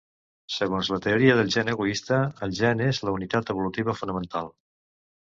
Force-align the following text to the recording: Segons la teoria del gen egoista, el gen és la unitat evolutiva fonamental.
Segons 0.51 0.87
la 0.93 0.97
teoria 1.05 1.33
del 1.39 1.51
gen 1.55 1.67
egoista, 1.73 2.17
el 2.47 2.55
gen 2.59 2.81
és 2.85 3.01
la 3.09 3.13
unitat 3.19 3.51
evolutiva 3.55 3.95
fonamental. 3.99 4.49